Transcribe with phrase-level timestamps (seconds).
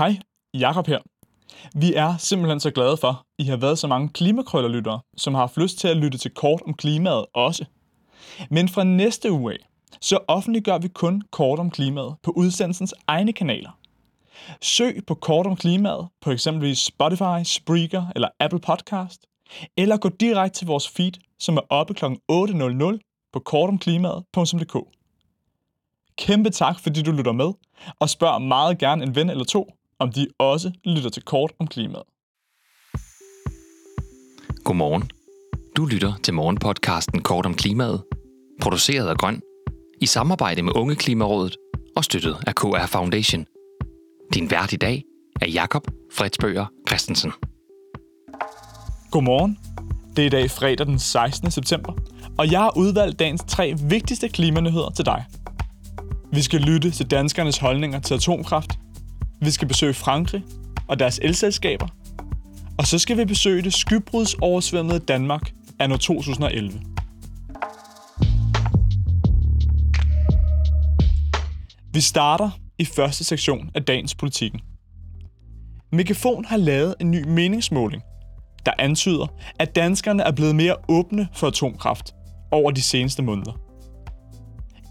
[0.00, 0.18] Hej,
[0.54, 0.98] Jakob her.
[1.74, 5.40] Vi er simpelthen så glade for, at I har været så mange klimakrøllerlyttere, som har
[5.40, 7.64] haft lyst til at lytte til kort om klimaet også.
[8.50, 9.58] Men fra næste uge af,
[10.00, 13.78] så offentliggør vi kun kort om klimaet på udsendelsens egne kanaler.
[14.62, 19.26] Søg på kort om klimaet på eksempelvis Spotify, Spreaker eller Apple Podcast,
[19.76, 22.04] eller gå direkte til vores feed, som er oppe kl.
[22.04, 24.76] 8.00 på kortomklimaet.dk.
[26.18, 27.52] Kæmpe tak, fordi du lytter med,
[27.98, 29.70] og spørg meget gerne en ven eller to,
[30.00, 32.04] om de også lytter til kort om klimaet.
[34.64, 35.10] Godmorgen.
[35.76, 38.02] Du lytter til morgenpodcasten Kort om klimaet,
[38.62, 39.42] produceret af Grøn,
[40.00, 41.56] i samarbejde med Unge Klimarådet
[41.96, 43.46] og støttet af KR Foundation.
[44.34, 45.04] Din vært i dag
[45.40, 47.32] er Jakob Fredsbøger Christensen.
[49.10, 49.58] Godmorgen.
[50.16, 51.50] Det er i dag fredag den 16.
[51.50, 51.92] september,
[52.38, 55.24] og jeg har udvalgt dagens tre vigtigste klimanyheder til dig.
[56.32, 58.79] Vi skal lytte til danskernes holdninger til atomkraft.
[59.42, 60.44] Vi skal besøge Frankrig
[60.88, 61.86] og deres elselskaber.
[62.78, 66.80] Og så skal vi besøge det skybrudsoversvømmede Danmark anno 2011.
[71.92, 74.60] Vi starter i første sektion af dagens politikken.
[75.92, 78.02] Megafon har lavet en ny meningsmåling,
[78.66, 79.26] der antyder,
[79.58, 82.14] at danskerne er blevet mere åbne for atomkraft
[82.50, 83.52] over de seneste måneder.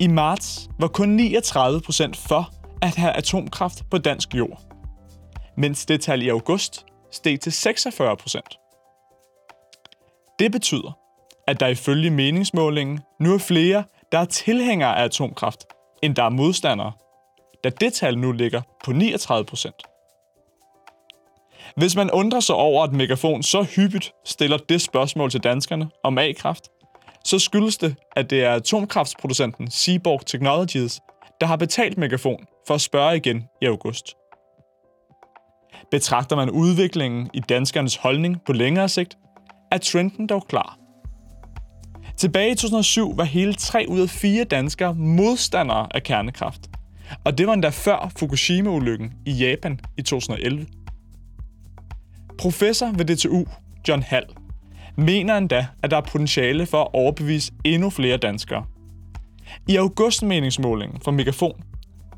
[0.00, 4.60] I marts var kun 39 procent for at have atomkraft på dansk jord,
[5.56, 8.58] mens det tal i august steg til 46 procent.
[10.38, 10.98] Det betyder,
[11.46, 15.64] at der ifølge meningsmålingen nu er flere, der er tilhængere af atomkraft,
[16.02, 16.92] end der er modstandere,
[17.64, 19.82] da det tal nu ligger på 39 procent.
[21.76, 26.18] Hvis man undrer sig over, at Megafon så hyppigt stiller det spørgsmål til danskerne om
[26.18, 26.68] A-kraft,
[27.24, 31.00] så skyldes det, at det er atomkraftsproducenten Seaborg Technologies,
[31.40, 34.14] der har betalt Megafon for at spørge igen i august.
[35.90, 39.18] Betragter man udviklingen i danskernes holdning på længere sigt,
[39.72, 40.78] er trenden dog klar.
[42.16, 46.60] Tilbage i 2007 var hele 3 ud af 4 danskere modstandere af kernekraft.
[47.24, 50.66] Og det var endda før Fukushima-ulykken i Japan i 2011.
[52.38, 53.44] Professor ved DTU,
[53.88, 54.26] John Hall,
[54.96, 58.64] mener endda, at der er potentiale for at overbevise endnu flere danskere.
[59.68, 61.62] I augustmeningsmålingen fra Megafon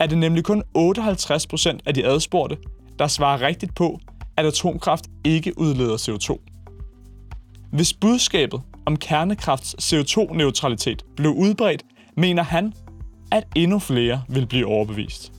[0.00, 2.56] er det nemlig kun 58 procent af de adspurgte,
[2.98, 4.00] der svarer rigtigt på,
[4.36, 6.38] at atomkraft ikke udleder CO2.
[7.72, 11.82] Hvis budskabet om kernekrafts CO2-neutralitet blev udbredt,
[12.16, 12.72] mener han,
[13.32, 15.32] at endnu flere vil blive overbevist.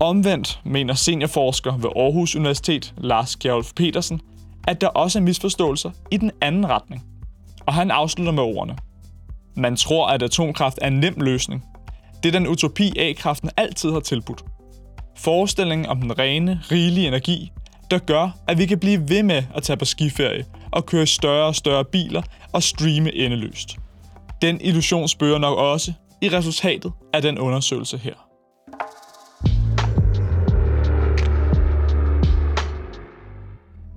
[0.00, 4.20] Omvendt mener seniorforsker ved Aarhus Universitet, Lars Kjærulf Petersen,
[4.68, 7.04] at der også er misforståelser i den anden retning.
[7.66, 8.76] Og han afslutter med ordene.
[9.56, 11.64] Man tror, at atomkraft er en nem løsning.
[12.22, 14.44] Det er den utopi, A-kraften altid har tilbudt.
[15.16, 17.52] Forestillingen om den rene, rigelige energi,
[17.90, 21.46] der gør, at vi kan blive ved med at tage på skiferie og køre større
[21.46, 22.22] og større biler
[22.52, 23.76] og streame endeløst.
[24.42, 28.14] Den illusion spørger nok også i resultatet af den undersøgelse her.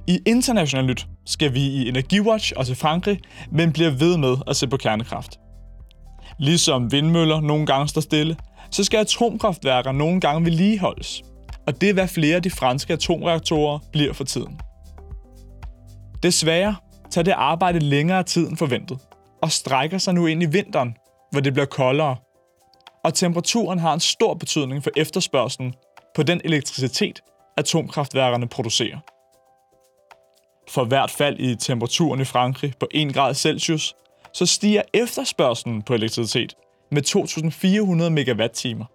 [0.08, 3.20] I international nyt skal vi i Energiwatch og til Frankrig,
[3.52, 5.40] men bliver ved med at se på kernekraft.
[6.40, 8.38] Ligesom vindmøller nogle gange står stille,
[8.72, 11.24] så skal atomkraftværker nogle gange vedligeholdes.
[11.68, 14.60] Og det er hvad flere af de franske atomreaktorer bliver for tiden.
[16.24, 16.76] Desværre
[17.12, 19.00] tager det arbejde længere tid end forventet,
[19.42, 20.96] og strækker sig nu ind i vinteren,
[21.32, 22.16] hvor det bliver koldere.
[23.04, 25.74] Og temperaturen har en stor betydning for efterspørgselen
[26.16, 27.22] på den elektricitet,
[27.58, 29.00] atomkraftværkerne producerer.
[30.70, 33.96] For hvert fald i temperaturen i Frankrig på 1 grad Celsius,
[34.38, 36.54] så stiger efterspørgselen på elektricitet
[36.92, 37.02] med
[38.06, 38.86] 2.400 megawatt-timer.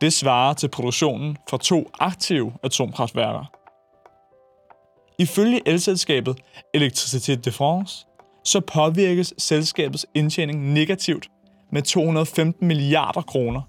[0.00, 3.44] Det svarer til produktionen fra to aktive atomkraftværker.
[5.18, 6.36] Ifølge elselskabet
[6.76, 8.06] Electricité de France,
[8.44, 11.28] så påvirkes selskabets indtjening negativt
[11.72, 13.62] med 215 milliarder kroner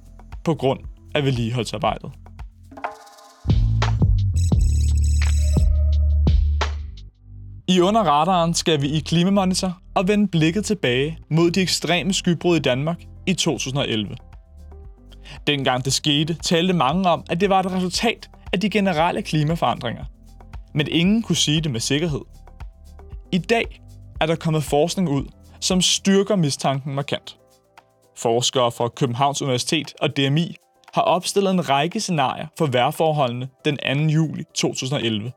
[0.44, 0.80] på grund
[1.16, 2.12] af vedligeholdsarbejdet.
[7.70, 12.58] I under radaren skal vi i Klimamonitor og vende blikket tilbage mod de ekstreme skybrud
[12.58, 14.16] i Danmark i 2011.
[15.48, 20.06] Dengang det skete, talte mange om, at det var et resultat af de generelle klimaforandringer.
[20.74, 22.22] Men ingen kunne sige det med sikkerhed.
[23.32, 23.82] I dag
[24.22, 25.26] er der kommet forskning ud,
[25.60, 27.38] som styrker mistanken markant.
[28.18, 30.56] Forskere fra Københavns Universitet og DMI
[30.94, 34.14] har opstillet en række scenarier for vejrforholdene den 2.
[34.14, 35.32] juli 2011.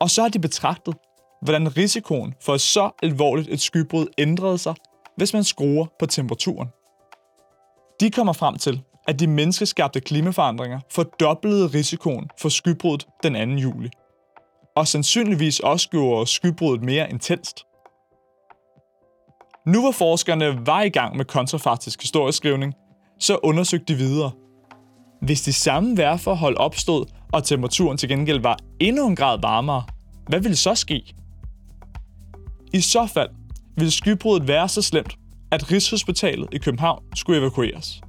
[0.00, 0.94] Og så har de betragtet,
[1.42, 4.74] hvordan risikoen for så alvorligt et skybrud ændrede sig,
[5.16, 6.68] hvis man skruer på temperaturen.
[8.00, 13.62] De kommer frem til, at de menneskeskabte klimaforandringer fordoblede risikoen for skybruddet den 2.
[13.62, 13.90] juli.
[14.76, 17.66] Og sandsynligvis også gjorde skybruddet mere intenst.
[19.66, 22.74] Nu hvor forskerne var i gang med kontrafaktisk historieskrivning,
[23.20, 24.30] så undersøgte de videre.
[25.20, 29.84] Hvis de samme vejrforhold opstod, og temperaturen til gengæld var endnu en grad varmere,
[30.28, 31.14] hvad ville så ske?
[32.74, 33.28] I så fald
[33.76, 35.16] ville skybruddet være så slemt,
[35.50, 38.00] at Rigshospitalet i København skulle evakueres.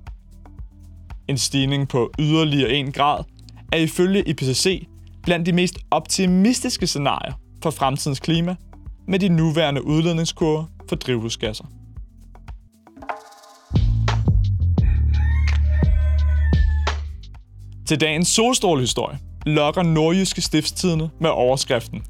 [1.27, 3.23] En stigning på yderligere 1 grad
[3.71, 4.87] er ifølge IPCC
[5.23, 7.33] blandt de mest optimistiske scenarier
[7.63, 8.55] for fremtidens klima
[9.07, 11.65] med de nuværende udledningskurver for drivhusgasser.
[17.87, 22.03] Til dagens solstrålehistorie lokker nordjyske stiftstidene med overskriften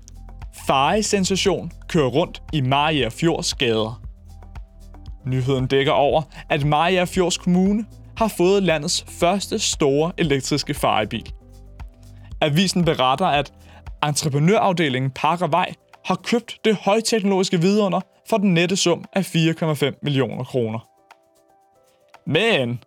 [0.67, 4.01] Faresensation kører rundt i Mariager Fjords gader.
[5.25, 7.85] Nyheden dækker over, at Mariager Fjords Kommune
[8.17, 11.31] har fået landets første store elektriske farebil.
[12.41, 13.53] Avisen beretter, at
[14.03, 15.65] entreprenørafdelingen Parker
[16.05, 20.79] har købt det højteknologiske vidunder for den nette sum af 4,5 millioner kroner.
[22.25, 22.79] Men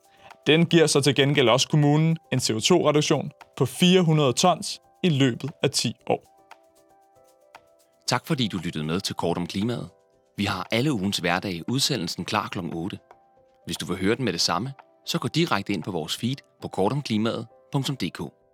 [0.47, 5.71] den giver så til gengæld også kommunen en CO2-reduktion på 400 tons i løbet af
[5.71, 6.36] 10 år.
[8.09, 9.89] Tak fordi du lyttede med til Kort om Klimaet.
[10.37, 12.59] Vi har alle ugens hverdag udsendelsen klar kl.
[12.75, 12.99] 8.
[13.67, 14.73] Hvis du vil høre den med det samme,
[15.07, 18.46] så gå direkte ind på vores feed på kortomklimaet.dk.